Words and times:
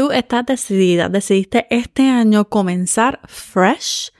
Tú 0.00 0.12
estás 0.12 0.46
decidida, 0.46 1.10
decidiste 1.10 1.66
este 1.68 2.08
año 2.08 2.48
comenzar 2.48 3.20
fresh, 3.28 4.12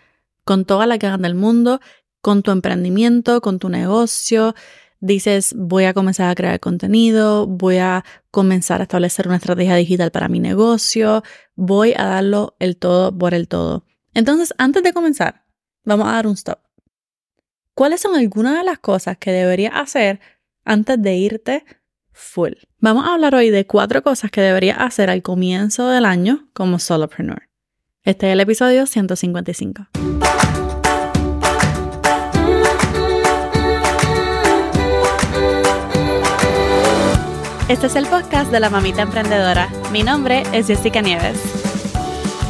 con 0.44 0.66
toda 0.66 0.86
la 0.86 0.98
ganas 0.98 1.22
del 1.22 1.34
mundo, 1.34 1.80
con 2.20 2.42
tu 2.42 2.50
emprendimiento, 2.50 3.40
con 3.40 3.58
tu 3.58 3.70
negocio. 3.70 4.54
Dices, 5.00 5.54
voy 5.56 5.84
a 5.84 5.94
comenzar 5.94 6.28
a 6.28 6.34
crear 6.34 6.60
contenido, 6.60 7.46
voy 7.46 7.78
a 7.78 8.04
comenzar 8.30 8.80
a 8.80 8.82
establecer 8.82 9.26
una 9.26 9.36
estrategia 9.36 9.74
digital 9.74 10.10
para 10.10 10.28
mi 10.28 10.38
negocio, 10.38 11.22
voy 11.54 11.94
a 11.96 12.04
darlo 12.04 12.56
el 12.58 12.76
todo 12.76 13.16
por 13.16 13.32
el 13.32 13.48
todo. 13.48 13.86
Entonces, 14.12 14.52
antes 14.58 14.82
de 14.82 14.92
comenzar, 14.92 15.46
vamos 15.86 16.08
a 16.08 16.12
dar 16.12 16.26
un 16.26 16.34
stop. 16.34 16.58
¿Cuáles 17.72 18.02
son 18.02 18.16
algunas 18.16 18.58
de 18.58 18.64
las 18.64 18.80
cosas 18.80 19.16
que 19.16 19.32
deberías 19.32 19.72
hacer 19.74 20.20
antes 20.62 21.00
de 21.00 21.16
irte 21.16 21.64
full? 22.20 22.52
Vamos 22.78 23.06
a 23.06 23.14
hablar 23.14 23.34
hoy 23.34 23.50
de 23.50 23.66
cuatro 23.66 24.02
cosas 24.02 24.30
que 24.30 24.40
deberías 24.40 24.78
hacer 24.78 25.10
al 25.10 25.22
comienzo 25.22 25.88
del 25.88 26.04
año 26.04 26.48
como 26.52 26.78
solopreneur. 26.78 27.48
Este 28.02 28.28
es 28.28 28.32
el 28.32 28.40
episodio 28.40 28.86
155. 28.86 29.88
Este 37.68 37.86
es 37.86 37.94
el 37.94 38.06
podcast 38.06 38.50
de 38.50 38.58
la 38.58 38.68
mamita 38.68 39.02
emprendedora. 39.02 39.68
Mi 39.92 40.02
nombre 40.02 40.42
es 40.52 40.66
Jessica 40.66 41.02
Nieves. 41.02 41.40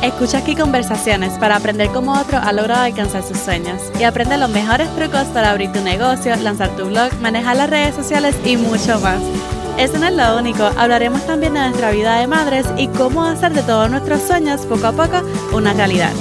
Escucha 0.03 0.39
aquí 0.39 0.57
conversaciones 0.57 1.35
para 1.35 1.57
aprender 1.57 1.89
cómo 1.89 2.19
otro 2.19 2.39
ha 2.39 2.53
logrado 2.55 2.85
alcanzar 2.85 3.23
sus 3.23 3.37
sueños 3.37 3.83
y 4.01 4.05
aprende 4.05 4.39
los 4.39 4.49
mejores 4.49 4.89
trucos 4.97 5.25
para 5.35 5.51
abrir 5.51 5.73
tu 5.73 5.81
negocio, 5.83 6.35
lanzar 6.37 6.75
tu 6.75 6.87
blog, 6.87 7.13
manejar 7.21 7.57
las 7.57 7.69
redes 7.69 7.95
sociales 7.95 8.35
y 8.47 8.57
mucho 8.57 8.99
más. 9.01 9.21
Eso 9.79 9.99
no 9.99 10.07
es 10.07 10.15
lo 10.15 10.39
único, 10.39 10.65
hablaremos 10.77 11.27
también 11.27 11.55
de 11.55 11.61
nuestra 11.61 11.91
vida 11.91 12.19
de 12.21 12.27
madres 12.27 12.67
y 12.77 12.89
cómo 12.89 13.25
hacer 13.25 13.53
de 13.53 13.63
todos 13.63 13.91
nuestros 13.91 14.21
sueños 14.23 14.67
poco 14.67 14.87
a 14.87 14.93
poco 14.93 15.23
una 15.53 15.73
realidad. 15.73 16.13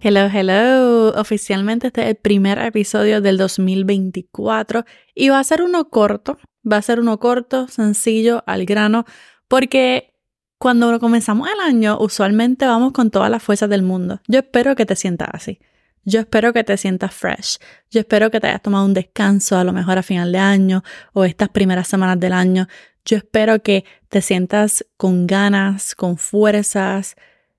Hello, 0.00 0.28
hello. 0.32 1.08
Oficialmente 1.20 1.88
este 1.88 2.02
es 2.02 2.08
el 2.10 2.16
primer 2.16 2.58
episodio 2.58 3.20
del 3.20 3.38
2024 3.38 4.84
y 5.14 5.30
va 5.30 5.40
a 5.40 5.44
ser 5.44 5.62
uno 5.62 5.88
corto, 5.90 6.38
va 6.70 6.76
a 6.76 6.82
ser 6.82 7.00
uno 7.00 7.18
corto, 7.18 7.66
sencillo, 7.68 8.44
al 8.46 8.66
grano, 8.66 9.04
porque 9.48 10.14
cuando 10.58 10.98
comenzamos 11.00 11.48
el 11.48 11.60
año, 11.60 11.98
usualmente 12.00 12.66
vamos 12.66 12.92
con 12.92 13.10
todas 13.10 13.30
las 13.30 13.42
fuerzas 13.42 13.68
del 13.68 13.82
mundo. 13.82 14.20
Yo 14.28 14.38
espero 14.38 14.76
que 14.76 14.86
te 14.86 14.96
sientas 14.96 15.28
así. 15.32 15.58
Yo 16.06 16.20
espero 16.20 16.52
que 16.52 16.62
te 16.62 16.76
sientas 16.76 17.12
fresh. 17.12 17.58
Yo 17.90 17.98
espero 17.98 18.30
que 18.30 18.38
te 18.38 18.46
hayas 18.46 18.62
tomado 18.62 18.84
un 18.84 18.94
descanso 18.94 19.58
a 19.58 19.64
lo 19.64 19.72
mejor 19.72 19.98
a 19.98 20.04
final 20.04 20.30
de 20.30 20.38
año 20.38 20.84
o 21.12 21.24
estas 21.24 21.48
primeras 21.48 21.88
semanas 21.88 22.20
del 22.20 22.32
año. 22.32 22.68
Yo 23.04 23.16
espero 23.16 23.60
que 23.60 23.84
te 24.08 24.22
sientas 24.22 24.86
con 24.96 25.26
ganas, 25.26 25.96
con 25.96 26.16
fuerzas, 26.16 27.16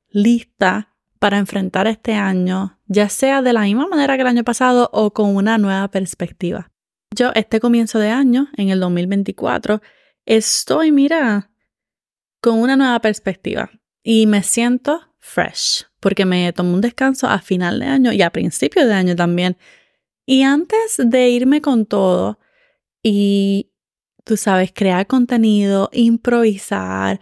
lista 0.09 0.93
para 1.19 1.37
enfrentar 1.37 1.87
este 1.87 2.13
año, 2.13 2.79
ya 2.85 3.09
sea 3.09 3.41
de 3.41 3.51
la 3.51 3.61
misma 3.61 3.87
manera 3.87 4.15
que 4.15 4.21
el 4.21 4.27
año 4.27 4.45
pasado 4.45 4.89
o 4.93 5.11
con 5.11 5.35
una 5.35 5.57
nueva 5.57 5.89
perspectiva. 5.89 6.71
Yo 7.13 7.31
este 7.35 7.59
comienzo 7.59 7.99
de 7.99 8.11
año, 8.11 8.47
en 8.55 8.69
el 8.69 8.79
2024, 8.79 9.81
estoy, 10.25 10.93
mira, 10.93 11.51
con 12.39 12.59
una 12.59 12.77
nueva 12.77 13.01
perspectiva 13.01 13.71
y 14.03 14.25
me 14.25 14.41
siento 14.41 15.01
fresh 15.19 15.85
porque 15.99 16.25
me 16.25 16.51
tomo 16.53 16.73
un 16.73 16.81
descanso 16.81 17.27
a 17.27 17.39
final 17.39 17.79
de 17.79 17.87
año 17.87 18.11
y 18.11 18.21
a 18.21 18.29
principio 18.29 18.85
de 18.85 18.93
año 18.93 19.15
también. 19.15 19.57
Y 20.25 20.43
antes 20.43 20.97
de 20.97 21.29
irme 21.29 21.61
con 21.61 21.85
todo 21.85 22.39
y, 23.01 23.71
tú 24.23 24.37
sabes, 24.37 24.71
crear 24.73 25.07
contenido, 25.07 25.89
improvisar, 25.93 27.19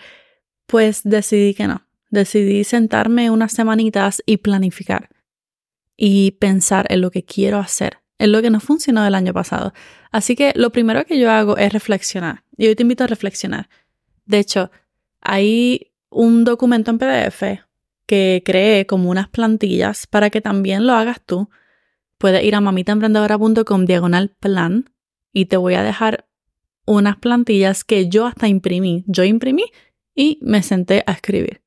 pues 0.65 1.01
decidí 1.03 1.53
que 1.53 1.67
no. 1.67 1.87
Decidí 2.09 2.63
sentarme 2.63 3.29
unas 3.29 3.51
semanitas 3.51 4.23
y 4.25 4.37
planificar 4.37 5.09
y 5.97 6.31
pensar 6.31 6.87
en 6.89 7.01
lo 7.01 7.11
que 7.11 7.23
quiero 7.23 7.57
hacer, 7.57 7.99
en 8.17 8.31
lo 8.31 8.41
que 8.41 8.49
no 8.49 8.59
funcionó 8.59 9.05
el 9.05 9.15
año 9.15 9.33
pasado. 9.33 9.73
Así 10.11 10.35
que 10.35 10.53
lo 10.55 10.71
primero 10.71 11.05
que 11.05 11.19
yo 11.19 11.31
hago 11.31 11.57
es 11.57 11.71
reflexionar. 11.71 12.43
Y 12.57 12.67
hoy 12.67 12.75
te 12.75 12.83
invito 12.83 13.03
a 13.03 13.07
reflexionar. 13.07 13.69
De 14.25 14.39
hecho, 14.39 14.71
hay 15.21 15.91
un 16.09 16.43
documento 16.43 16.91
en 16.91 16.97
PDF 16.97 17.64
que 18.05 18.43
creé 18.45 18.85
como 18.85 19.09
unas 19.09 19.29
plantillas 19.29 20.07
para 20.07 20.29
que 20.29 20.41
también 20.41 20.85
lo 20.85 20.93
hagas 20.93 21.21
tú. 21.25 21.49
Puedes 22.17 22.43
ir 22.43 22.55
a 22.55 22.61
mamitaemprendedora.com 22.61 23.85
diagonal 23.85 24.29
plan 24.39 24.89
y 25.33 25.45
te 25.45 25.57
voy 25.57 25.73
a 25.73 25.83
dejar 25.83 26.27
unas 26.85 27.17
plantillas 27.17 27.83
que 27.83 28.07
yo 28.09 28.25
hasta 28.25 28.47
imprimí. 28.47 29.03
Yo 29.07 29.23
imprimí 29.23 29.65
y 30.13 30.39
me 30.41 30.63
senté 30.63 31.03
a 31.05 31.11
escribir. 31.11 31.61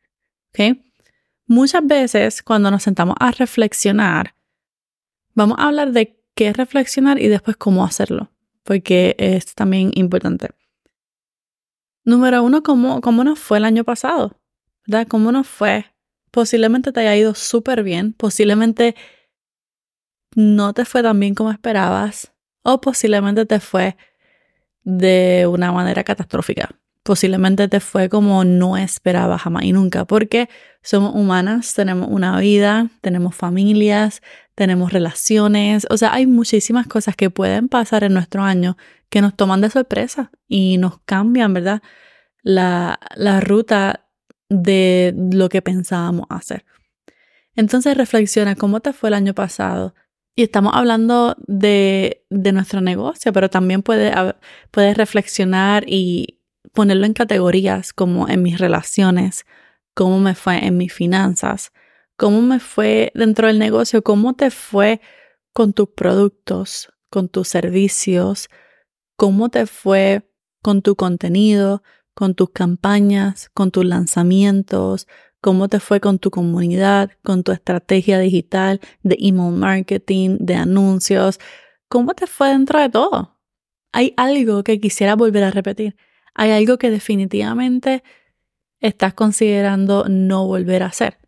Muchas 1.47 1.87
veces 1.87 2.43
cuando 2.43 2.71
nos 2.71 2.83
sentamos 2.83 3.15
a 3.21 3.31
reflexionar, 3.31 4.35
vamos 5.35 5.59
a 5.59 5.69
hablar 5.69 5.93
de 5.93 6.21
qué 6.35 6.53
reflexionar 6.53 7.21
y 7.21 7.29
después 7.29 7.57
cómo 7.57 7.85
hacerlo, 7.85 8.31
porque 8.65 9.15
es 9.19 9.55
también 9.55 9.91
importante. 9.95 10.51
Número 12.05 12.43
uno, 12.43 12.63
¿cómo, 12.63 13.01
cómo 13.01 13.23
nos 13.23 13.39
fue 13.39 13.59
el 13.59 13.65
año 13.65 13.85
pasado? 13.85 14.41
¿Verdad? 14.87 15.07
¿Cómo 15.09 15.31
nos 15.31 15.47
fue? 15.47 15.87
Posiblemente 16.31 16.93
te 16.93 17.01
haya 17.01 17.17
ido 17.17 17.35
súper 17.35 17.83
bien, 17.83 18.13
posiblemente 18.13 18.95
no 20.35 20.73
te 20.73 20.85
fue 20.85 21.03
tan 21.03 21.19
bien 21.19 21.35
como 21.35 21.51
esperabas, 21.51 22.33
o 22.63 22.81
posiblemente 22.81 23.47
te 23.47 23.61
fue 23.61 23.97
de 24.83 25.47
una 25.51 25.73
manera 25.73 26.05
catastrófica. 26.05 26.71
Posiblemente 27.03 27.69
te 27.69 27.81
fue 27.81 28.09
como 28.09 28.45
no 28.45 28.77
esperabas 28.77 29.43
jamás 29.43 29.65
y 29.65 29.73
nunca, 29.73 30.05
porque 30.05 30.49
somos 30.83 31.15
humanas, 31.15 31.73
tenemos 31.75 32.09
una 32.11 32.39
vida, 32.39 32.89
tenemos 33.01 33.35
familias, 33.35 34.23
tenemos 34.55 34.93
relaciones, 34.93 35.87
o 35.91 35.97
sea, 35.97 36.13
hay 36.13 36.27
muchísimas 36.27 36.87
cosas 36.87 37.17
que 37.17 37.31
pueden 37.31 37.69
pasar 37.69 38.05
en 38.05 38.13
nuestro 38.13 38.43
año 38.43 38.77
que 39.09 39.23
nos 39.23 39.35
toman 39.35 39.61
de 39.61 39.71
sorpresa 39.71 40.31
y 40.47 40.77
nos 40.79 40.99
cambian, 41.01 41.55
¿verdad? 41.55 41.83
La, 42.43 42.99
la 43.17 43.41
ruta 43.41 44.08
de 44.49 45.15
lo 45.33 45.49
que 45.49 45.63
pensábamos 45.63 46.27
hacer. 46.31 46.65
Entonces 47.55 47.97
reflexiona 47.97 48.55
cómo 48.55 48.81
te 48.81 48.93
fue 48.93 49.09
el 49.09 49.15
año 49.15 49.35
pasado. 49.35 49.95
Y 50.37 50.45
estamos 50.45 50.73
hablando 50.77 51.35
de, 51.49 52.25
de 52.31 52.53
nuestro 52.53 52.81
negocio, 52.81 53.33
pero 53.33 53.51
también 53.51 53.83
puedes, 53.83 54.15
reflexionar 54.97 55.83
y 55.89 56.39
ponerlo 56.73 57.07
en 57.07 57.15
categorías 57.15 57.93
como 57.93 58.29
en 58.29 58.45
mis 58.45 58.61
relaciones, 58.61 59.45
cómo 59.95 60.21
me 60.21 60.37
fue 60.37 60.65
en 60.65 60.77
mis 60.77 60.93
finanzas, 60.93 61.73
cómo 62.17 62.41
me 62.41 62.61
fue 62.61 63.11
dentro 63.17 63.49
del 63.49 63.59
negocio, 63.59 64.05
cómo 64.05 64.35
te 64.35 64.51
fue 64.53 65.01
con 65.53 65.73
tus 65.73 65.89
productos, 65.89 66.93
con 67.11 67.29
tus 67.29 67.49
servicios, 67.49 68.49
cómo 69.17 69.49
te 69.49 69.67
fue 69.67 70.31
con 70.63 70.83
tu 70.83 70.95
contenido, 70.95 71.83
con 72.19 72.35
tus 72.35 72.51
campañas, 72.51 73.49
con 73.55 73.71
tus 73.71 73.85
lanzamientos, 73.85 75.07
cómo 75.41 75.69
te 75.69 75.79
fue 75.79 76.01
con 76.01 76.19
tu 76.19 76.33
comunidad, 76.33 77.13
con 77.23 77.45
tu 77.45 77.53
estrategia 77.53 78.19
digital 78.19 78.81
de 79.05 79.17
email 79.21 79.53
marketing, 79.53 80.39
de 80.41 80.57
anuncios, 80.57 81.39
cómo 81.89 82.15
te 82.15 82.27
fue 82.27 82.49
dentro 82.49 82.81
de 82.81 82.89
todo. 82.89 83.39
Hay 83.93 84.15
algo 84.17 84.65
que 84.65 84.81
quisiera 84.81 85.15
volver 85.15 85.45
a 85.45 85.53
repetir. 85.53 85.95
Hay 86.35 86.51
algo 86.51 86.77
que 86.77 86.91
definitivamente 86.91 88.03
estás 88.81 89.15
considerando 89.15 90.07
no 90.09 90.45
volver 90.45 90.83
a 90.83 90.87
hacer. 90.87 91.19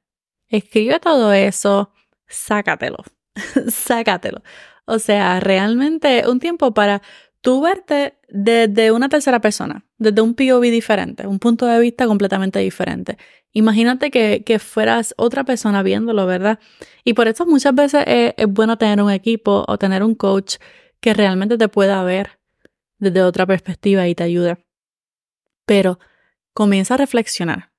Escribe 0.49 0.99
todo 0.99 1.33
eso, 1.33 1.93
sácatelo, 2.27 3.05
sácatelo. 3.69 4.43
O 4.87 4.99
sea, 4.99 5.39
realmente 5.39 6.25
un 6.29 6.41
tiempo 6.41 6.75
para 6.75 7.01
tú 7.41 7.63
verte 7.63 8.19
desde 8.29 8.93
una 8.93 9.09
tercera 9.09 9.41
persona, 9.41 9.85
desde 9.99 10.21
un 10.21 10.35
POV 10.35 10.63
diferente, 10.63 11.27
un 11.27 11.39
punto 11.39 11.67
de 11.67 11.81
vista 11.81 12.07
completamente 12.07 12.59
diferente. 12.59 13.17
Imagínate 13.53 14.11
que, 14.11 14.43
que 14.45 14.59
fueras 14.59 15.15
otra 15.17 15.45
persona 15.45 15.83
viéndolo, 15.83 16.27
¿verdad? 16.27 16.59
Y 17.05 17.15
por 17.15 17.29
eso 17.29 17.47
muchas 17.47 17.75
veces 17.75 18.05
es, 18.07 18.35
es 18.37 18.47
bueno 18.47 18.79
tener 18.79 19.03
un 19.03 19.11
equipo 19.11 19.65
o 19.67 19.79
tener 19.79 20.03
un 20.03 20.15
coach 20.15 20.57
que 21.01 21.15
realmente 21.15 21.59
te 21.59 21.69
pueda 21.69 22.03
ver 22.05 22.39
desde 22.99 23.23
otra 23.23 23.47
perspectiva 23.47 24.07
y 24.07 24.15
te 24.15 24.25
ayude. 24.25 24.65
Pero 25.67 25.99
comienza 26.53 26.95
a 26.95 26.99
reflexionar. 26.99 27.71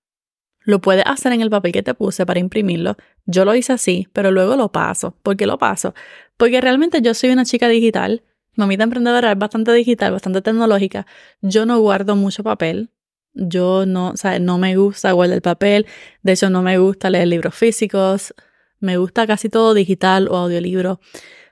Lo 0.63 0.79
puedes 0.79 1.05
hacer 1.07 1.31
en 1.31 1.41
el 1.41 1.49
papel 1.49 1.71
que 1.71 1.83
te 1.83 1.93
puse 1.93 2.25
para 2.25 2.39
imprimirlo. 2.39 2.95
Yo 3.25 3.45
lo 3.45 3.55
hice 3.55 3.73
así, 3.73 4.07
pero 4.13 4.31
luego 4.31 4.55
lo 4.55 4.71
paso. 4.71 5.17
¿Por 5.23 5.35
qué 5.37 5.45
lo 5.47 5.57
paso? 5.57 5.93
Porque 6.37 6.61
realmente 6.61 7.01
yo 7.01 7.13
soy 7.13 7.31
una 7.31 7.45
chica 7.45 7.67
digital 7.67 8.23
Mamita 8.55 8.83
emprendedora 8.83 9.31
es 9.31 9.37
bastante 9.37 9.73
digital, 9.73 10.11
bastante 10.11 10.41
tecnológica. 10.41 11.05
Yo 11.41 11.65
no 11.65 11.79
guardo 11.79 12.15
mucho 12.15 12.43
papel. 12.43 12.91
Yo 13.33 13.85
no, 13.85 14.09
o 14.09 14.17
sea, 14.17 14.39
no 14.39 14.57
me 14.57 14.75
gusta 14.75 15.11
guardar 15.13 15.35
el 15.35 15.41
papel. 15.41 15.85
De 16.21 16.33
hecho, 16.33 16.49
no 16.49 16.61
me 16.61 16.77
gusta 16.77 17.09
leer 17.09 17.27
libros 17.27 17.55
físicos. 17.55 18.33
Me 18.79 18.97
gusta 18.97 19.25
casi 19.25 19.47
todo 19.47 19.73
digital 19.73 20.27
o 20.27 20.35
audiolibro. 20.35 20.99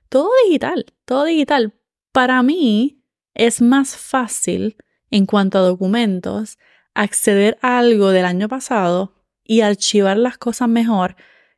Todo 0.09 0.29
digital, 0.45 0.85
todo 1.05 1.25
digital. 1.25 1.73
Para 2.11 2.43
mí 2.43 3.03
es 3.33 3.61
más 3.61 3.95
fácil 3.95 4.75
en 5.11 5.25
cuanto 5.25 5.59
a 5.59 5.61
documentos 5.61 6.57
acceder 6.93 7.57
a 7.61 7.79
algo 7.79 8.09
del 8.09 8.25
año 8.25 8.49
pasado 8.49 9.13
y 9.43 9.61
archivar 9.61 10.17
las 10.17 10.37
cosas 10.37 10.67
mejor 10.67 11.15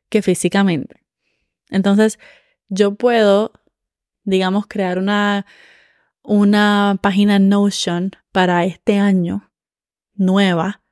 que 0.08 0.22
físicamente. 0.22 1.02
Entonces, 1.70 2.18
yo 2.68 2.94
puedo, 2.94 3.52
digamos, 4.24 4.66
crear 4.66 4.98
una, 4.98 5.46
una 6.22 6.98
página 7.02 7.38
Notion 7.38 8.12
para 8.32 8.64
este 8.64 8.98
año 8.98 9.50
nueva 10.14 10.82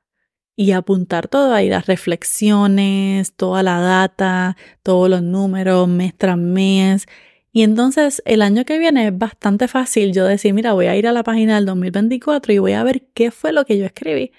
y 0.55 0.73
apuntar 0.73 1.27
todo 1.27 1.53
ahí, 1.53 1.69
las 1.69 1.87
reflexiones, 1.87 3.33
toda 3.35 3.63
la 3.63 3.79
data, 3.79 4.57
todos 4.83 5.09
los 5.09 5.23
números, 5.23 5.87
mes 5.87 6.15
tras 6.15 6.37
mes. 6.37 7.07
Y 7.51 7.63
entonces 7.63 8.21
el 8.25 8.41
año 8.41 8.63
que 8.65 8.77
viene 8.77 9.07
es 9.07 9.17
bastante 9.17 9.67
fácil 9.67 10.13
yo 10.13 10.25
decir, 10.25 10.53
mira, 10.53 10.73
voy 10.73 10.85
a 10.85 10.95
ir 10.95 11.07
a 11.07 11.13
la 11.13 11.23
página 11.23 11.55
del 11.55 11.65
2024 11.65 12.53
y 12.53 12.59
voy 12.59 12.73
a 12.73 12.83
ver 12.83 13.07
qué 13.13 13.31
fue 13.31 13.53
lo 13.53 13.65
que 13.65 13.77
yo 13.77 13.85
escribí, 13.85 14.31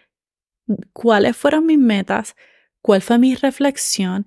cuáles 0.92 1.36
fueron 1.36 1.66
mis 1.66 1.78
metas, 1.78 2.36
cuál 2.82 3.02
fue 3.02 3.18
mi 3.18 3.34
reflexión, 3.34 4.26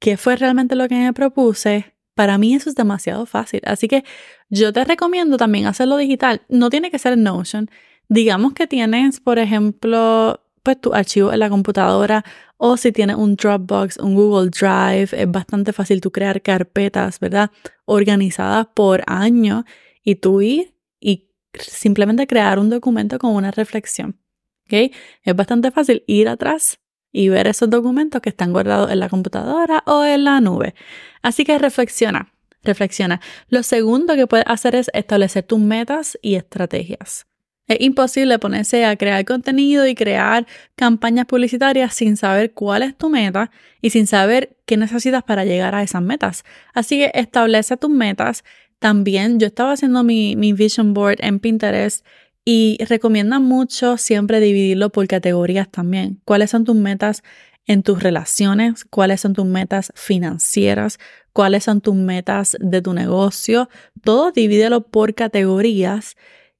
qué 0.00 0.16
fue 0.16 0.36
realmente 0.36 0.74
lo 0.76 0.88
que 0.88 0.96
me 0.96 1.12
propuse. 1.12 1.94
Para 2.18 2.36
mí 2.36 2.52
eso 2.52 2.68
es 2.68 2.74
demasiado 2.74 3.26
fácil. 3.26 3.60
Así 3.64 3.86
que 3.86 4.02
yo 4.50 4.72
te 4.72 4.84
recomiendo 4.84 5.36
también 5.36 5.66
hacerlo 5.66 5.96
digital. 5.96 6.42
No 6.48 6.68
tiene 6.68 6.90
que 6.90 6.98
ser 6.98 7.16
Notion. 7.16 7.70
Digamos 8.08 8.54
que 8.54 8.66
tienes, 8.66 9.20
por 9.20 9.38
ejemplo, 9.38 10.40
pues 10.64 10.80
tu 10.80 10.92
archivo 10.94 11.32
en 11.32 11.38
la 11.38 11.48
computadora 11.48 12.24
o 12.56 12.76
si 12.76 12.90
tienes 12.90 13.14
un 13.14 13.36
Dropbox, 13.36 13.98
un 13.98 14.16
Google 14.16 14.50
Drive, 14.50 15.10
es 15.12 15.30
bastante 15.30 15.72
fácil 15.72 16.00
tú 16.00 16.10
crear 16.10 16.42
carpetas, 16.42 17.20
¿verdad? 17.20 17.52
Organizadas 17.84 18.66
por 18.74 19.04
año 19.06 19.64
y 20.02 20.16
tú 20.16 20.40
ir 20.40 20.74
y 20.98 21.30
simplemente 21.52 22.26
crear 22.26 22.58
un 22.58 22.68
documento 22.68 23.20
con 23.20 23.36
una 23.36 23.52
reflexión. 23.52 24.18
¿Ok? 24.66 24.92
Es 25.22 25.36
bastante 25.36 25.70
fácil 25.70 26.02
ir 26.08 26.28
atrás 26.28 26.80
y 27.12 27.28
ver 27.28 27.46
esos 27.46 27.70
documentos 27.70 28.20
que 28.20 28.28
están 28.28 28.52
guardados 28.52 28.90
en 28.90 29.00
la 29.00 29.08
computadora 29.08 29.82
o 29.86 30.04
en 30.04 30.24
la 30.24 30.40
nube. 30.40 30.74
Así 31.22 31.44
que 31.44 31.58
reflexiona, 31.58 32.32
reflexiona. 32.62 33.20
Lo 33.48 33.62
segundo 33.62 34.14
que 34.14 34.26
puedes 34.26 34.46
hacer 34.48 34.74
es 34.74 34.90
establecer 34.92 35.44
tus 35.44 35.58
metas 35.58 36.18
y 36.22 36.34
estrategias. 36.34 37.26
Es 37.68 37.76
imposible 37.80 38.38
ponerse 38.38 38.86
a 38.86 38.96
crear 38.96 39.24
contenido 39.26 39.86
y 39.86 39.94
crear 39.94 40.46
campañas 40.74 41.26
publicitarias 41.26 41.94
sin 41.94 42.16
saber 42.16 42.52
cuál 42.52 42.82
es 42.82 42.96
tu 42.96 43.10
meta 43.10 43.50
y 43.82 43.90
sin 43.90 44.06
saber 44.06 44.56
qué 44.64 44.78
necesitas 44.78 45.22
para 45.22 45.44
llegar 45.44 45.74
a 45.74 45.82
esas 45.82 46.00
metas. 46.00 46.44
Así 46.72 46.98
que 46.98 47.10
establece 47.14 47.76
tus 47.76 47.90
metas. 47.90 48.42
También 48.78 49.38
yo 49.38 49.48
estaba 49.48 49.72
haciendo 49.72 50.02
mi, 50.02 50.34
vision 50.34 50.94
board 50.94 51.18
en 51.20 51.40
Pinterest 51.40 52.06
y 52.50 52.78
recomienda 52.82 53.40
mucho 53.40 53.98
siempre 53.98 54.40
dividirlo 54.40 54.88
por 54.88 55.06
categorías 55.06 55.70
también. 55.70 56.22
¿Cuáles 56.24 56.48
son 56.48 56.64
tus 56.64 56.76
metas 56.76 57.22
en 57.66 57.82
tus 57.82 58.02
relaciones? 58.02 58.86
¿Cuáles 58.86 59.20
son 59.20 59.34
tus 59.34 59.44
metas 59.44 59.92
financieras? 59.94 60.98
¿Cuáles 61.34 61.64
son 61.64 61.82
tus 61.82 61.94
metas 61.94 62.56
de 62.58 62.80
tu 62.80 62.94
negocio? 62.94 63.68
Todo 64.02 64.32
divídelo 64.32 64.86
por 64.88 65.14
categorías 65.14 66.16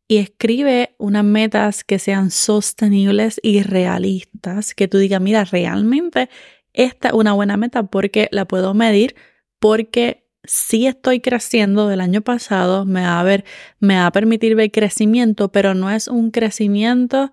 y 0.06 0.18
escribe 0.18 0.94
unas 0.98 1.24
metas 1.24 1.84
que 1.84 1.98
sean 1.98 2.30
sostenibles 2.30 3.40
y 3.42 3.62
realistas, 3.62 4.74
que 4.74 4.88
tú 4.88 4.98
digas, 4.98 5.22
mira, 5.22 5.44
realmente 5.44 6.28
esta 6.74 7.08
es 7.08 7.14
una 7.14 7.32
buena 7.32 7.56
meta 7.56 7.84
porque 7.84 8.28
la 8.30 8.44
puedo 8.44 8.74
medir, 8.74 9.16
porque 9.58 10.27
si 10.48 10.86
estoy 10.86 11.20
creciendo 11.20 11.88
del 11.88 12.00
año 12.00 12.22
pasado, 12.22 12.86
me 12.86 13.02
va 13.02 13.20
a 13.20 13.22
ver, 13.22 13.44
me 13.80 13.96
va 13.96 14.06
a 14.06 14.12
permitir 14.12 14.54
ver 14.54 14.70
crecimiento, 14.70 15.52
pero 15.52 15.74
no 15.74 15.90
es 15.90 16.08
un 16.08 16.30
crecimiento 16.30 17.32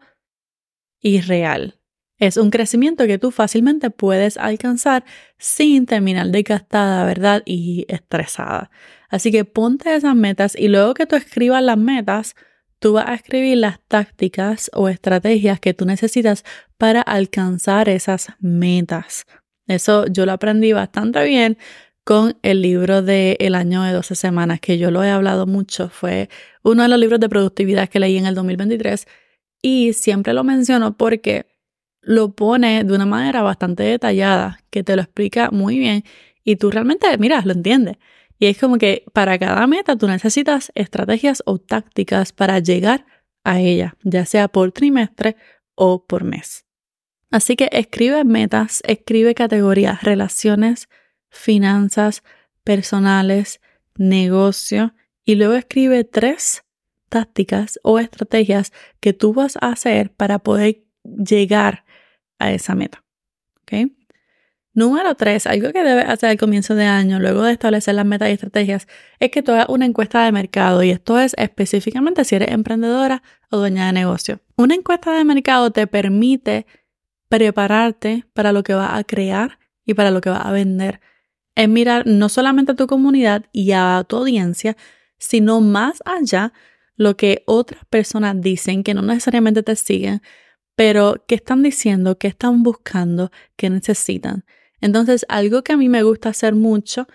irreal. 1.00 1.80
Es 2.18 2.36
un 2.36 2.50
crecimiento 2.50 3.08
que 3.08 3.18
tú 3.18 3.32
fácilmente 3.32 3.90
puedes 3.90 4.36
alcanzar 4.36 5.06
sin 5.38 5.86
terminar 5.86 6.28
de 6.28 6.44
gastada, 6.44 7.06
¿verdad? 7.06 7.42
Y 7.46 7.86
estresada. 7.88 8.70
Así 9.10 9.32
que 9.32 9.46
ponte 9.46 9.96
esas 9.96 10.16
metas 10.16 10.54
y 10.58 10.68
luego 10.68 10.94
que 10.94 11.06
tú 11.06 11.16
escribas 11.16 11.64
las 11.64 11.78
metas, 11.78 12.36
tú 12.80 12.94
vas 12.94 13.08
a 13.08 13.16
escribir 13.16 13.58
las 13.58 13.80
tácticas 13.88 14.70
o 14.74 14.90
estrategias 14.90 15.62
que 15.62 15.74
tú 15.74 15.86
necesitas 15.86 16.44
para 16.78 17.02
alcanzar 17.02 17.88
esas 17.88 18.28
metas. 18.40 19.24
Eso 19.68 20.06
yo 20.08 20.26
lo 20.26 20.34
aprendí 20.34 20.74
bastante 20.74 21.24
bien 21.24 21.58
con 22.06 22.38
el 22.44 22.62
libro 22.62 23.02
de 23.02 23.36
El 23.40 23.56
año 23.56 23.81
de 23.81 23.92
12 23.92 24.16
semanas, 24.16 24.60
que 24.62 24.78
yo 24.78 24.92
lo 24.92 25.04
he 25.04 25.10
hablado 25.10 25.48
mucho. 25.48 25.90
Fue 25.90 26.30
uno 26.63 26.84
de 26.84 26.90
los 26.90 27.00
libros 27.00 27.19
de 27.19 27.28
productividad 27.28 27.90
que 27.90 28.00
leí 28.00 28.18
en 28.18 28.28
el 28.28 28.36
2023 28.36 29.07
y 29.62 29.94
siempre 29.94 30.34
lo 30.34 30.44
menciono 30.44 30.96
porque 30.96 31.48
lo 32.02 32.34
pone 32.36 32.84
de 32.84 32.94
una 32.94 33.07
manera 33.07 33.42
bastante 33.42 33.81
detallada, 33.81 34.60
que 34.69 34.84
te 34.84 34.96
lo 34.96 35.02
explica 35.02 35.50
muy 35.50 35.80
bien 35.80 36.04
y 36.44 36.57
tú 36.57 36.69
realmente, 36.69 37.07
mira, 37.18 37.42
lo 37.44 37.54
entiendes. 37.54 37.98
Y 38.38 38.46
es 38.46 38.60
como 38.60 38.78
que 38.78 39.04
para 39.12 39.40
cada 39.40 39.66
meta 39.66 39.96
tú 39.96 40.07
necesitas 40.07 40.72
estrategias 40.75 41.42
o 41.48 41.57
tácticas 41.57 42.34
para 42.34 42.60
llegar 42.60 43.07
a 43.44 43.60
ella, 43.60 43.96
ya 44.04 44.25
sea 44.25 44.48
por 44.48 44.72
trimestre 44.72 45.38
o 45.74 46.06
por 46.06 46.24
mes. 46.24 46.66
Así 47.31 47.56
que 47.56 47.68
escribe 47.72 48.24
metas, 48.25 48.84
escribe 48.86 49.34
categorías, 49.34 50.04
relaciones, 50.04 50.88
finanzas, 51.36 52.24
personales, 52.64 53.62
negocio 53.98 54.94
y 55.24 55.36
luego 55.36 55.54
escribe 55.54 56.04
tres 56.04 56.64
tácticas 57.10 57.80
o 57.84 58.00
estrategias 58.00 58.74
que 59.00 59.14
tú 59.14 59.34
vas 59.34 59.58
a 59.62 59.70
hacer 59.70 60.12
para 60.12 60.40
poder 60.40 60.84
llegar 61.04 61.86
a 62.40 62.52
esa 62.52 62.76
meta. 62.76 63.04
¿Ok? 63.62 63.92
Número 64.74 65.16
tres, 65.16 65.48
algo 65.48 65.72
que 65.72 65.84
debes 65.84 66.06
hacer 66.06 66.32
al 66.32 66.38
comienzo 66.38 66.76
de 66.76 66.84
año, 66.84 67.18
luego 67.20 67.44
de 67.44 67.54
establecer 67.54 67.96
las 67.96 68.06
metas 68.06 68.28
y 68.28 68.34
estrategias, 68.34 68.88
es 69.20 69.31
que 69.31 69.42
tú 69.42 69.54
hagas 69.54 69.70
una 69.70 69.86
encuesta 69.86 70.26
de 70.26 70.34
mercado 70.34 70.84
y 70.84 70.90
esto 70.90 71.18
es 71.18 71.34
específicamente 71.38 72.26
si 72.26 72.36
eres 72.36 72.52
emprendedora 72.52 73.24
o 73.50 73.58
dueña 73.58 73.86
de 73.86 73.94
negocio. 73.94 74.42
Una 74.58 74.76
encuesta 74.76 75.14
de 75.14 75.24
mercado 75.24 75.72
te 75.72 75.88
permite 75.88 76.66
prepararte 77.30 78.26
para 78.34 78.52
lo 78.52 78.64
que 78.64 78.74
vas 78.74 79.00
a 79.00 79.06
crear 79.06 79.60
y 79.86 79.94
para 79.94 80.12
lo 80.12 80.20
que 80.20 80.30
vas 80.30 80.46
a 80.46 80.52
vender. 80.52 81.00
Es 81.56 81.69
mirar 81.69 82.06
no 82.06 82.30
solamente 82.30 82.74
a 82.74 82.75
tu 82.75 82.88
comunidad 82.88 83.46
y 83.52 83.72
a 83.72 84.06
tu 84.07 84.18
audiencia, 84.18 84.75
sino 85.18 85.62
más 85.62 86.02
allá 86.06 86.54
lo 86.96 87.18
que 87.18 87.44
otras 87.46 87.86
personas 87.86 88.40
dicen 88.42 88.84
que 88.84 88.94
no 88.94 89.02
necesariamente 89.02 89.63
te 89.63 89.75
siguen, 89.75 90.22
pero 90.75 91.24
qué 91.28 91.36
están 91.36 91.63
diciendo, 91.63 92.18
qué 92.18 92.28
están 92.28 92.63
buscando, 92.63 93.31
qué 93.56 93.69
necesitan. 93.69 94.45
Entonces, 94.81 95.26
algo 95.30 95.64
que 95.64 95.74
a 95.74 95.78
mí 95.78 95.90
me 95.90 96.04
gusta 96.04 96.30
hacer 96.30 96.54
mucho 96.54 97.07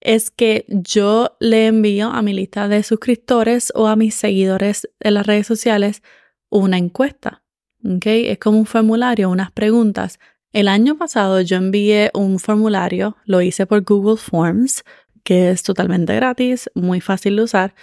es 0.00 0.30
que 0.30 0.64
yo 0.68 1.36
le 1.40 1.66
envío 1.66 2.08
a 2.08 2.22
mi 2.22 2.32
lista 2.32 2.68
de 2.68 2.82
suscriptores 2.82 3.72
o 3.74 3.88
a 3.88 3.96
mis 3.96 4.14
seguidores 4.14 4.88
en 5.00 5.14
las 5.14 5.26
redes 5.26 5.46
sociales 5.46 6.02
una 6.50 6.78
encuesta. 6.78 7.42
¿okay? 7.84 8.28
Es 8.28 8.38
como 8.38 8.58
un 8.58 8.66
formulario, 8.66 9.30
unas 9.30 9.50
preguntas. 9.50 10.18
El 10.52 10.68
año 10.68 10.96
pasado 10.96 11.40
yo 11.42 11.56
envié 11.56 12.10
un 12.14 12.38
formulario, 12.38 13.16
lo 13.26 13.42
hice 13.42 13.66
por 13.66 13.82
Google 13.84 14.16
Forms, 14.16 14.82
que 15.22 15.50
es 15.50 15.62
totalmente 15.62 16.14
gratis, 16.14 16.70
muy 16.74 17.00
fácil 17.00 17.36
de 17.36 17.42
usar. 17.42 17.74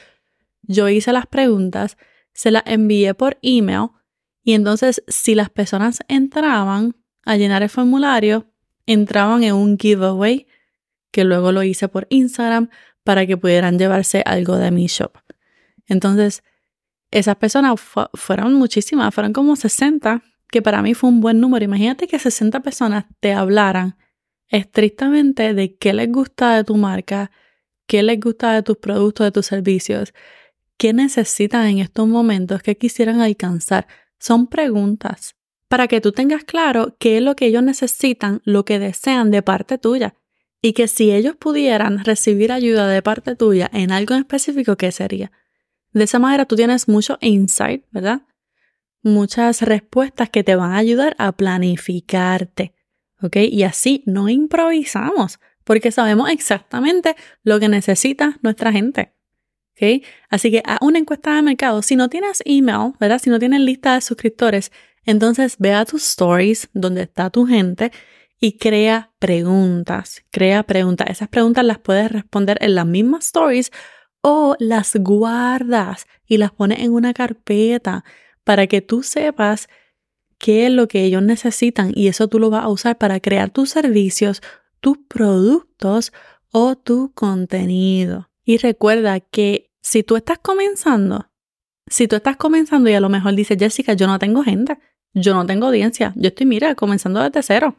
Yo 0.63 0.89
hice 0.89 1.13
las 1.13 1.27
preguntas, 1.27 1.97
se 2.33 2.49
las 2.49 2.63
envié 2.65 3.13
por 3.13 3.37
email 3.43 3.89
y 4.43 4.53
entonces 4.53 5.03
si 5.07 5.35
las 5.35 5.49
personas 5.49 5.99
entraban 6.07 6.95
a 7.23 7.37
llenar 7.37 7.61
el 7.61 7.69
formulario, 7.69 8.51
entraban 8.87 9.43
en 9.43 9.53
un 9.53 9.77
giveaway 9.77 10.47
que 11.11 11.23
luego 11.23 11.51
lo 11.51 11.63
hice 11.63 11.87
por 11.87 12.07
Instagram 12.09 12.69
para 13.03 13.27
que 13.27 13.37
pudieran 13.37 13.77
llevarse 13.77 14.23
algo 14.25 14.57
de 14.57 14.71
mi 14.71 14.87
shop. 14.87 15.13
Entonces, 15.85 16.43
esas 17.11 17.35
personas 17.35 17.79
fueron 18.15 18.53
muchísimas, 18.55 19.13
fueron 19.13 19.31
como 19.31 19.55
60, 19.55 20.23
que 20.55 20.61
para 20.61 20.81
mí 20.81 20.93
fue 20.93 21.09
un 21.09 21.19
buen 21.19 21.41
número. 21.41 21.65
Imagínate 21.65 22.07
que 22.07 22.17
60 22.17 22.61
personas 22.61 23.03
te 23.19 23.33
hablaran 23.33 23.97
estrictamente 24.47 25.53
de 25.53 25.75
qué 25.75 25.91
les 25.91 26.09
gusta 26.09 26.55
de 26.55 26.63
tu 26.63 26.77
marca, 26.77 27.29
qué 27.87 28.01
les 28.03 28.17
gusta 28.21 28.53
de 28.53 28.63
tus 28.63 28.77
productos, 28.77 29.25
de 29.25 29.31
tus 29.33 29.47
servicios, 29.47 30.13
qué 30.77 30.93
necesitan 30.93 31.67
en 31.67 31.79
estos 31.79 32.07
momentos, 32.07 32.63
qué 32.63 32.77
quisieran 32.77 33.19
alcanzar. 33.19 33.85
Son 34.17 34.47
preguntas 34.47 35.35
para 35.67 35.89
que 35.89 35.99
tú 35.99 36.13
tengas 36.13 36.45
claro 36.45 36.95
qué 36.99 37.17
es 37.17 37.21
lo 37.21 37.35
que 37.35 37.47
ellos 37.47 37.61
necesitan, 37.61 38.41
lo 38.45 38.63
que 38.63 38.79
desean 38.79 39.31
de 39.31 39.41
parte 39.41 39.77
tuya. 39.77 40.15
Y 40.61 40.71
que 40.71 40.87
si 40.87 41.11
ellos 41.11 41.35
pudieran 41.35 42.05
recibir 42.05 42.53
ayuda 42.53 42.87
de 42.87 43.01
parte 43.01 43.35
tuya 43.35 43.69
en 43.73 43.91
algo 43.91 44.13
en 44.13 44.21
específico, 44.21 44.77
¿qué 44.77 44.93
sería? 44.93 45.33
De 45.91 46.05
esa 46.05 46.17
manera 46.17 46.45
tú 46.45 46.55
tienes 46.55 46.87
mucho 46.87 47.17
insight, 47.19 47.83
¿verdad? 47.91 48.21
Muchas 49.05 49.61
respuestas 49.61 50.31
que 50.31 50.43
te 50.43 50.55
van 50.55 50.71
a 50.71 50.77
ayudar 50.77 51.15
a 51.19 51.31
planificarte, 51.31 52.73
¿ok? 53.21 53.35
Y 53.35 53.61
así 53.61 54.01
no 54.07 54.29
improvisamos, 54.29 55.39
porque 55.63 55.91
sabemos 55.91 56.31
exactamente 56.31 57.15
lo 57.43 57.59
que 57.59 57.69
necesita 57.69 58.39
nuestra 58.41 58.71
gente. 58.71 59.13
¿ok? 59.75 60.03
Así 60.29 60.49
que 60.49 60.63
a 60.65 60.79
una 60.81 60.97
encuesta 60.97 61.35
de 61.35 61.43
mercado, 61.43 61.83
si 61.83 61.95
no 61.95 62.09
tienes 62.09 62.41
email, 62.45 62.93
¿verdad? 62.99 63.19
Si 63.21 63.29
no 63.29 63.37
tienes 63.37 63.61
lista 63.61 63.93
de 63.93 64.01
suscriptores, 64.01 64.71
Entonces 65.07 65.57
ve 65.59 65.71
a 65.71 65.85
tus 65.85 66.01
stories 66.01 66.67
donde 66.73 67.03
está 67.03 67.29
tu 67.29 67.45
gente 67.45 67.91
y 68.39 68.57
crea 68.57 69.13
preguntas, 69.19 70.23
crea 70.31 70.63
preguntas. 70.63 71.11
Esas 71.11 71.29
preguntas 71.29 71.63
las 71.63 71.77
puedes 71.77 72.11
responder 72.11 72.57
en 72.59 72.73
las 72.73 72.87
mismas 72.87 73.25
stories 73.25 73.71
o 74.21 74.55
las 74.57 74.95
guardas 74.95 76.07
y 76.25 76.37
las 76.37 76.51
pones 76.51 76.79
en 76.79 76.91
una 76.91 77.13
carpeta 77.13 78.03
para 78.45 78.67
que 78.67 78.81
tú 78.81 79.03
sepas 79.03 79.67
qué 80.37 80.67
es 80.67 80.71
lo 80.71 80.87
que 80.87 81.03
ellos 81.03 81.21
necesitan 81.21 81.91
y 81.93 82.07
eso 82.07 82.29
tú 82.29 82.39
lo 82.39 82.49
vas 82.49 82.63
a 82.63 82.69
usar 82.69 82.97
para 82.97 83.19
crear 83.19 83.49
tus 83.49 83.71
servicios, 83.71 84.41
tus 84.79 84.97
productos 85.09 86.13
o 86.51 86.77
tu 86.77 87.11
contenido. 87.13 88.29
Y 88.45 88.57
recuerda 88.57 89.19
que 89.19 89.73
si 89.81 90.03
tú 90.03 90.15
estás 90.15 90.39
comenzando, 90.39 91.29
si 91.87 92.07
tú 92.07 92.15
estás 92.15 92.37
comenzando 92.37 92.89
y 92.89 92.93
a 92.93 93.01
lo 93.01 93.09
mejor 93.09 93.35
dices, 93.35 93.57
Jessica, 93.59 93.93
yo 93.93 94.07
no 94.07 94.19
tengo 94.19 94.43
gente, 94.43 94.77
yo 95.13 95.33
no 95.33 95.45
tengo 95.45 95.67
audiencia, 95.67 96.13
yo 96.15 96.29
estoy, 96.29 96.45
mira, 96.45 96.75
comenzando 96.75 97.21
desde 97.21 97.43
cero. 97.43 97.75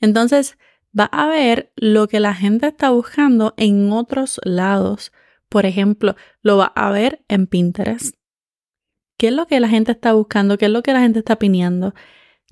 Entonces, 0.00 0.58
va 0.98 1.04
a 1.04 1.26
ver 1.26 1.72
lo 1.76 2.08
que 2.08 2.20
la 2.20 2.34
gente 2.34 2.68
está 2.68 2.90
buscando 2.90 3.54
en 3.56 3.92
otros 3.92 4.40
lados. 4.44 5.12
Por 5.48 5.66
ejemplo, 5.66 6.16
lo 6.42 6.56
va 6.56 6.72
a 6.74 6.90
ver 6.90 7.24
en 7.28 7.46
Pinterest. 7.46 8.14
¿Qué 9.16 9.28
es 9.28 9.32
lo 9.32 9.46
que 9.46 9.60
la 9.60 9.68
gente 9.68 9.92
está 9.92 10.12
buscando? 10.12 10.58
¿Qué 10.58 10.66
es 10.66 10.70
lo 10.70 10.82
que 10.82 10.92
la 10.92 11.00
gente 11.00 11.20
está 11.20 11.38
pidiendo? 11.38 11.94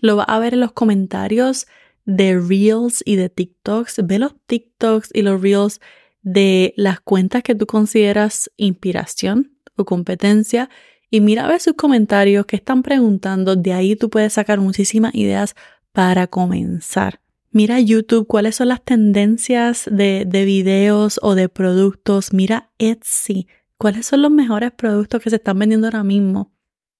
Lo 0.01 0.17
va 0.17 0.25
a 0.25 0.39
ver 0.39 0.55
en 0.55 0.61
los 0.61 0.73
comentarios 0.73 1.67
de 2.05 2.39
Reels 2.39 3.03
y 3.05 3.17
de 3.17 3.29
TikToks. 3.29 4.07
Ve 4.07 4.19
los 4.19 4.35
TikToks 4.47 5.11
y 5.13 5.23
los 5.23 5.41
Reels 5.41 5.81
de 6.23 6.73
las 6.77 7.01
cuentas 7.01 7.43
que 7.43 7.55
tú 7.55 7.67
consideras 7.67 8.51
inspiración 8.57 9.53
o 9.77 9.85
competencia 9.85 10.71
y 11.11 11.21
mira 11.21 11.45
a 11.45 11.49
ver 11.49 11.61
sus 11.61 11.75
comentarios 11.75 12.47
que 12.47 12.57
están 12.57 12.83
preguntando. 12.83 13.57
De 13.57 13.73
ahí 13.73 13.95
tú 13.95 14.11
puedes 14.11 14.33
sacar 14.33 14.59
muchísimas 14.59 15.15
ideas 15.15 15.55
para 15.93 16.27
comenzar. 16.27 17.21
Mira 17.51 17.79
YouTube, 17.79 18.27
cuáles 18.27 18.57
son 18.57 18.69
las 18.69 18.83
tendencias 18.83 19.89
de, 19.91 20.25
de 20.27 20.45
videos 20.45 21.21
o 21.23 21.37
de 21.37 21.49
productos. 21.49 22.33
Mira 22.33 22.73
Etsy, 22.79 23.47
cuáles 23.79 24.07
son 24.07 24.23
los 24.23 24.31
mejores 24.33 24.73
productos 24.73 25.23
que 25.23 25.31
se 25.31 25.37
están 25.37 25.59
vendiendo 25.59 25.87
ahora 25.87 26.03
mismo. 26.03 26.54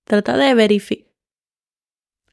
Trata 0.05 0.37
de 0.37 0.55
verificar. 0.55 1.13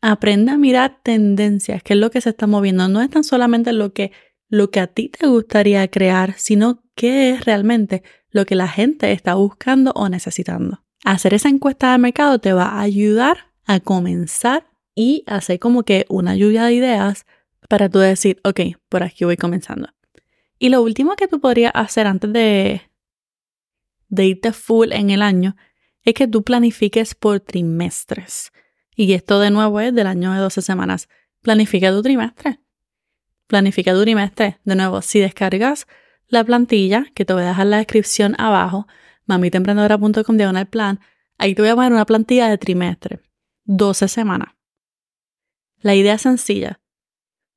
Aprende 0.01 0.51
a 0.51 0.57
mirar 0.57 0.99
tendencias, 1.03 1.83
qué 1.83 1.93
es 1.93 1.99
lo 1.99 2.09
que 2.09 2.21
se 2.21 2.31
está 2.31 2.47
moviendo. 2.47 2.87
No 2.87 3.01
es 3.01 3.09
tan 3.09 3.23
solamente 3.23 3.71
lo 3.71 3.93
que, 3.93 4.11
lo 4.49 4.71
que 4.71 4.79
a 4.79 4.87
ti 4.87 5.09
te 5.09 5.27
gustaría 5.27 5.87
crear, 5.89 6.33
sino 6.37 6.83
qué 6.95 7.29
es 7.31 7.45
realmente 7.45 8.03
lo 8.31 8.45
que 8.45 8.55
la 8.55 8.67
gente 8.67 9.11
está 9.11 9.35
buscando 9.35 9.91
o 9.91 10.09
necesitando. 10.09 10.83
Hacer 11.03 11.33
esa 11.33 11.49
encuesta 11.49 11.91
de 11.91 11.99
mercado 11.99 12.39
te 12.39 12.53
va 12.53 12.65
a 12.65 12.81
ayudar 12.81 13.51
a 13.65 13.79
comenzar 13.79 14.67
y 14.95 15.23
hacer 15.27 15.59
como 15.59 15.83
que 15.83 16.05
una 16.09 16.35
lluvia 16.35 16.65
de 16.65 16.73
ideas 16.73 17.25
para 17.69 17.87
tú 17.87 17.99
decir, 17.99 18.39
ok, 18.43 18.59
por 18.89 19.03
aquí 19.03 19.23
voy 19.23 19.37
comenzando. 19.37 19.89
Y 20.57 20.69
lo 20.69 20.81
último 20.81 21.15
que 21.15 21.27
tú 21.27 21.39
podrías 21.39 21.71
hacer 21.75 22.07
antes 22.07 22.33
de, 22.33 22.81
de 24.09 24.25
irte 24.25 24.51
full 24.51 24.91
en 24.91 25.09
el 25.09 25.21
año 25.21 25.55
es 26.03 26.13
que 26.13 26.27
tú 26.27 26.43
planifiques 26.43 27.15
por 27.15 27.39
trimestres. 27.39 28.51
Y 28.95 29.13
esto 29.13 29.39
de 29.39 29.51
nuevo 29.51 29.79
es 29.79 29.93
del 29.93 30.07
año 30.07 30.33
de 30.33 30.39
12 30.39 30.61
semanas. 30.61 31.09
Planifica 31.41 31.91
tu 31.91 32.01
trimestre. 32.01 32.59
Planifica 33.47 33.93
tu 33.93 34.01
trimestre. 34.01 34.59
De 34.63 34.75
nuevo, 34.75 35.01
si 35.01 35.19
descargas 35.19 35.87
la 36.27 36.43
plantilla, 36.43 37.05
que 37.13 37.25
te 37.25 37.33
voy 37.33 37.43
a 37.43 37.47
dejar 37.47 37.67
la 37.67 37.77
descripción 37.77 38.35
abajo, 38.37 38.87
mamitaemprendedora.com 39.25 40.37
diagonal 40.37 40.67
plan, 40.67 40.99
ahí 41.37 41.55
te 41.55 41.61
voy 41.61 41.69
a 41.69 41.75
poner 41.75 41.93
una 41.93 42.05
plantilla 42.05 42.47
de 42.49 42.57
trimestre. 42.57 43.21
12 43.65 44.07
semanas. 44.07 44.55
La 45.79 45.95
idea 45.95 46.15
es 46.15 46.21
sencilla. 46.21 46.79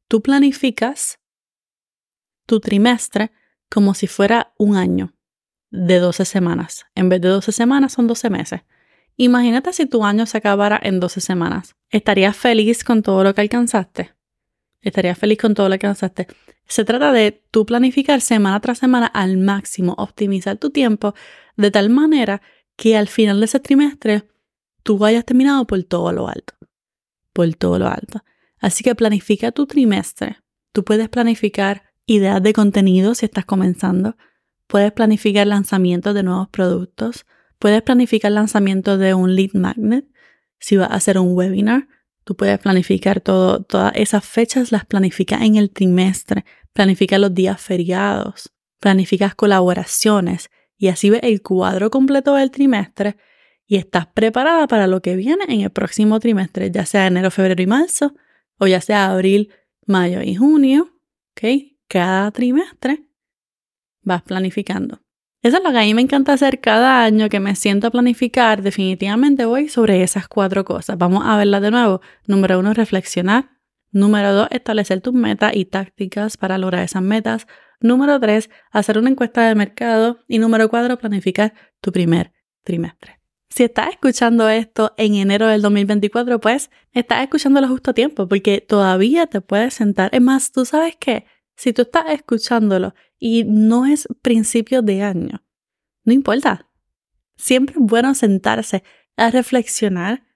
Tú 0.09 0.23
planificas 0.23 1.21
tu 2.47 2.61
trimestre 2.61 3.33
como 3.71 3.95
si 3.95 4.07
fuera 4.07 4.53
un 4.59 4.77
año 4.77 5.15
de 5.75 5.99
12 5.99 6.25
semanas. 6.25 6.87
En 6.95 7.09
vez 7.09 7.21
de 7.21 7.29
12 7.29 7.51
semanas 7.51 7.93
son 7.93 8.07
12 8.07 8.31
meses. 8.31 8.61
Imagínate 9.17 9.73
si 9.73 9.87
tu 9.87 10.05
año 10.05 10.25
se 10.25 10.39
acabara 10.39 10.79
en 10.81 11.01
12 11.01 11.21
semanas. 11.21 11.75
¿Estarías 11.91 12.37
feliz 12.37 12.85
con 12.85 13.03
todo 13.03 13.25
lo 13.25 13.35
que 13.35 13.41
alcanzaste? 13.41 14.15
¿Estarías 14.83 15.19
feliz 15.19 15.39
con 15.39 15.55
todo 15.55 15.69
lo 15.69 15.77
que 15.77 15.87
alcanzaste? 15.87 16.29
Se 16.67 16.85
trata 16.85 17.11
de 17.11 17.43
tú 17.51 17.67
planificar 17.67 18.21
semana 18.21 18.61
tras 18.61 18.79
semana 18.79 19.07
al 19.07 19.37
máximo, 19.37 19.95
optimizar 19.99 20.59
tu 20.59 20.71
tiempo 20.71 21.15
de 21.57 21.73
tal 21.73 21.91
manera 21.91 22.41
que 22.77 22.97
al 22.97 23.09
final 23.09 23.41
de 23.41 23.47
ese 23.47 23.59
trimestre 23.59 24.29
tú 24.85 25.05
hayas 25.05 25.25
terminado 25.25 25.67
por 25.67 25.83
todo 25.83 26.13
lo 26.13 26.29
alto. 26.29 26.55
Por 27.33 27.53
todo 27.55 27.81
lo 27.81 27.89
alto. 27.89 28.23
Así 28.61 28.85
que 28.85 28.95
planifica 28.95 29.51
tu 29.51 29.67
trimestre. 29.67 30.37
Tú 30.73 30.85
puedes 30.85 31.09
planificar 31.09 31.83
ideas 32.07 32.41
de 32.43 32.53
contenido 32.53 33.17
si 33.17 33.27
estás 33.27 33.45
comenzando 33.45 34.17
Puedes 34.67 34.93
planificar 34.93 35.47
lanzamientos 35.47 36.15
de 36.15 36.23
nuevos 36.23 36.49
productos. 36.49 37.27
Puedes 37.59 37.83
planificar 37.83 38.33
lanzamiento 38.33 38.99
de 38.99 39.15
un 39.15 39.35
lead 39.35 39.53
magnet. 39.55 40.07
Si 40.59 40.77
vas 40.77 40.91
a 40.91 40.95
hacer 40.95 41.19
un 41.19 41.37
webinar, 41.37 41.89
tú 42.25 42.37
puedes 42.37 42.59
planificar 42.59 43.21
todas 43.21 43.93
esas 43.95 44.25
fechas, 44.25 44.73
las 44.73 44.85
planificas 44.85 45.43
en 45.43 45.57
el 45.57 45.71
trimestre. 45.71 46.45
Planifica 46.73 47.19
los 47.19 47.35
días 47.35 47.61
feriados. 47.61 48.53
Planificas 48.81 49.35
colaboraciones. 49.35 50.51
Y 50.77 50.89
así 50.89 51.11
ves 51.11 51.21
el 51.23 51.43
cuadro 51.43 51.91
completo 51.91 52.35
del 52.35 52.51
trimestre 52.51 53.17
y 53.67 53.77
estás 53.77 54.07
preparada 54.07 54.67
para 54.67 54.87
lo 54.87 55.01
que 55.01 55.17
viene 55.17 55.45
en 55.49 55.61
el 55.61 55.71
próximo 55.71 56.21
trimestre, 56.21 56.71
ya 56.71 56.85
sea 56.85 57.07
enero, 57.07 57.31
febrero 57.31 57.63
y 57.63 57.67
marzo, 57.67 58.15
o 58.59 58.67
ya 58.67 58.81
sea 58.81 59.11
abril, 59.11 59.53
mayo 59.87 60.21
y 60.23 60.35
junio. 60.35 60.91
¿Ok? 61.33 61.77
Cada 61.89 62.31
trimestre 62.31 63.05
vas 64.05 64.23
planificando. 64.23 65.01
Eso 65.43 65.59
es 65.59 65.63
lo 65.63 65.73
que 65.73 65.79
a 65.79 65.83
mí 65.83 65.93
me 65.93 66.01
encanta 66.01 66.33
hacer 66.33 66.61
cada 66.61 67.05
año 67.05 67.29
que 67.29 67.39
me 67.39 67.55
siento 67.55 67.89
a 67.89 67.91
planificar. 67.91 68.63
Definitivamente 68.63 69.45
voy 69.45 69.69
sobre 69.69 70.03
esas 70.03 70.27
cuatro 70.27 70.65
cosas. 70.65 70.97
Vamos 70.97 71.23
a 71.27 71.37
verlas 71.37 71.61
de 71.61 71.71
nuevo. 71.71 72.01
Número 72.27 72.59
uno, 72.59 72.73
reflexionar. 72.73 73.51
Número 73.93 74.33
dos, 74.33 74.49
establecer 74.51 75.03
tus 75.03 75.13
metas 75.13 75.55
y 75.55 75.67
tácticas 75.67 76.39
para 76.39 76.57
lograr 76.57 76.83
esas 76.83 77.03
metas. 77.03 77.47
Número 77.79 78.19
tres, 78.19 78.49
hacer 78.71 78.97
una 78.97 79.11
encuesta 79.11 79.47
de 79.47 79.55
mercado. 79.55 80.19
Y 80.29 80.39
número 80.39 80.71
cuatro, 80.71 80.97
planificar 80.97 81.53
tu 81.83 81.93
primer 81.93 82.33
trimestre. 82.63 83.21
Si 83.51 83.65
estás 83.65 83.91
escuchando 83.91 84.49
esto 84.49 84.95
en 84.97 85.15
enero 85.15 85.47
del 85.47 85.61
2024, 85.61 86.41
pues 86.41 86.71
estás 86.93 87.23
escuchándolo 87.23 87.69
justo 87.69 87.91
a 87.91 87.95
tiempo 87.95 88.27
porque 88.27 88.61
todavía 88.61 89.27
te 89.27 89.43
puedes 89.43 89.75
sentar. 89.75 90.09
Es 90.15 90.23
más, 90.23 90.53
tú 90.53 90.65
sabes 90.65 90.97
que 90.97 91.27
si 91.55 91.73
tú 91.73 91.83
estás 91.83 92.07
escuchándolo 92.09 92.95
y 93.27 93.45
no 93.45 93.87
es 93.87 94.07
principio 94.21 94.83
de 94.83 95.03
año, 95.03 95.43
no 96.05 96.13
importa. 96.13 96.69
Siempre 97.37 97.75
es 97.75 97.81
bueno 97.81 98.15
sentarse 98.15 98.85
a 99.17 99.31
reflexionar, 99.31 100.27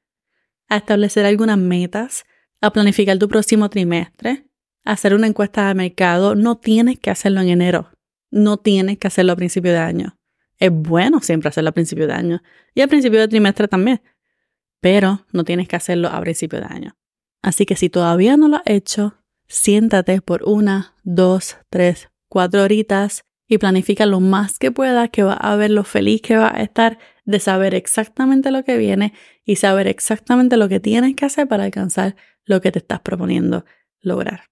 a 0.69 0.79
establecer 0.79 1.27
algunas 1.27 1.59
metas, 1.59 2.25
a 2.63 2.73
planificar 2.73 3.19
tu 3.19 3.29
próximo 3.29 3.69
trimestre, 3.69 4.47
a 4.87 4.93
hacer 4.93 5.13
una 5.13 5.27
encuesta 5.27 5.69
de 5.69 5.75
mercado. 5.75 6.35
No 6.35 6.57
tienes 6.57 6.99
que 6.99 7.11
hacerlo 7.11 7.43
en 7.43 7.51
enero. 7.51 7.91
No 8.31 8.57
tienes 8.57 8.97
que 8.97 9.09
hacerlo 9.09 9.33
a 9.33 9.37
principio 9.37 9.73
de 9.73 9.81
año. 9.81 10.19
Es 10.57 10.71
bueno 10.73 11.21
siempre 11.21 11.51
hacerlo 11.51 11.69
a 11.69 11.75
principio 11.75 12.07
de 12.07 12.15
año 12.15 12.43
y 12.75 12.81
a 12.81 12.89
principio 12.89 13.21
de 13.21 13.29
trimestre 13.29 13.69
también, 13.69 14.01
pero 14.81 15.27
no 15.31 15.45
tienes 15.45 15.69
que 15.69 15.77
hacerlo 15.77 16.09
a 16.09 16.19
principio 16.23 16.59
de 16.59 16.67
año. 16.71 16.97
Así 17.43 17.67
que 17.67 17.77
si 17.77 17.91
todavía 17.91 18.39
no 18.39 18.49
lo 18.49 18.57
has 18.57 18.63
hecho, 18.65 19.19
siéntate 19.47 20.23
por 20.23 20.43
una, 20.45 20.95
dos, 21.05 21.59
tres, 21.69 22.09
cuatro 22.29 22.63
horitas 22.63 23.25
y 23.49 23.59
planifica 23.59 24.07
lo 24.07 24.21
más 24.21 24.59
que 24.59 24.71
puedas, 24.71 25.11
que 25.11 25.23
va 25.23 25.33
a 25.33 25.57
ver 25.57 25.71
lo 25.71 25.85
feliz 25.85 26.21
que 26.21 26.37
va 26.37 26.53
a 26.55 26.63
estar 26.63 26.99
de 27.25 27.41
saber 27.41 27.75
exactamente 27.75 28.51
lo 28.51 28.63
que 28.63 28.77
viene 28.77 29.13
y 29.45 29.57
saber 29.57 29.87
exactamente 29.87 30.57
lo 30.57 30.69
que 30.69 30.81
tienes 30.81 31.17
que 31.17 31.25
hacer 31.25 31.49
para 31.49 31.65
alcanzar 31.65 32.17
lo 32.45 32.61
que 32.61 32.73
te 32.73 32.79
estás 32.79 33.01
proponiendo 33.01 33.65
lograr. 34.01 34.45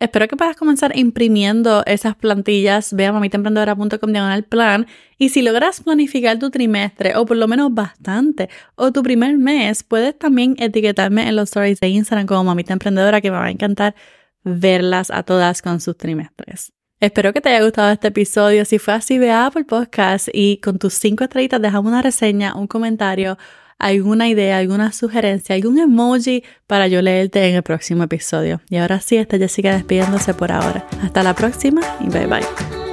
Espero 0.00 0.28
que 0.28 0.36
puedas 0.36 0.54
comenzar 0.54 0.96
imprimiendo 0.96 1.82
esas 1.84 2.14
plantillas. 2.14 2.92
Ve 2.92 3.06
a 3.06 3.12
mamitaemprendedora.com 3.12 4.12
diagonal 4.12 4.44
plan. 4.44 4.86
Y 5.18 5.30
si 5.30 5.42
logras 5.42 5.80
planificar 5.80 6.38
tu 6.38 6.50
trimestre, 6.50 7.16
o 7.16 7.26
por 7.26 7.36
lo 7.36 7.48
menos 7.48 7.74
bastante, 7.74 8.48
o 8.76 8.92
tu 8.92 9.02
primer 9.02 9.36
mes, 9.38 9.82
puedes 9.82 10.16
también 10.16 10.54
etiquetarme 10.58 11.28
en 11.28 11.34
los 11.34 11.48
stories 11.48 11.80
de 11.80 11.88
Instagram 11.88 12.26
como 12.26 12.44
Mamita 12.44 12.74
Emprendedora, 12.74 13.20
que 13.20 13.32
me 13.32 13.38
va 13.38 13.46
a 13.46 13.50
encantar 13.50 13.96
verlas 14.44 15.10
a 15.10 15.24
todas 15.24 15.62
con 15.62 15.80
sus 15.80 15.96
trimestres. 15.96 16.72
Espero 17.00 17.32
que 17.32 17.40
te 17.40 17.50
haya 17.50 17.62
gustado 17.62 17.92
este 17.92 18.08
episodio. 18.08 18.64
Si 18.64 18.78
fue 18.78 18.94
así, 18.94 19.18
ve 19.18 19.30
a 19.30 19.46
Apple 19.46 19.64
Podcast 19.64 20.28
y 20.32 20.58
con 20.58 20.78
tus 20.78 20.94
cinco 20.94 21.22
estrellitas 21.22 21.62
dejamos 21.62 21.90
una 21.90 22.02
reseña, 22.02 22.56
un 22.56 22.66
comentario, 22.66 23.38
alguna 23.78 24.28
idea, 24.28 24.58
alguna 24.58 24.90
sugerencia, 24.90 25.54
algún 25.54 25.78
emoji 25.78 26.42
para 26.66 26.88
yo 26.88 27.00
leerte 27.00 27.48
en 27.48 27.54
el 27.54 27.62
próximo 27.62 28.02
episodio. 28.02 28.60
Y 28.68 28.78
ahora 28.78 29.00
sí, 29.00 29.16
está 29.16 29.38
Jessica 29.38 29.72
despidiéndose 29.72 30.34
por 30.34 30.50
ahora. 30.50 30.86
Hasta 31.02 31.22
la 31.22 31.34
próxima 31.34 31.82
y 32.00 32.08
bye 32.08 32.26
bye. 32.26 32.87